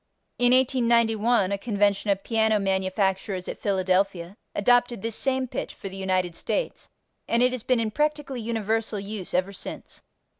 In 0.39 0.51
1891 0.51 1.51
a 1.51 1.59
convention 1.59 2.09
of 2.09 2.23
piano 2.23 2.57
manufacturers 2.59 3.47
at 3.47 3.61
Philadelphia 3.61 4.33
adopted 4.55 5.03
this 5.03 5.15
same 5.15 5.47
pitch 5.47 5.75
for 5.75 5.89
the 5.89 5.95
United 5.95 6.35
States, 6.35 6.89
and 7.27 7.43
it 7.43 7.51
has 7.51 7.61
been 7.61 7.79
in 7.79 7.91
practically 7.91 8.41
universal 8.41 8.99
use 8.99 9.35
ever 9.35 9.53
since. 9.53 10.01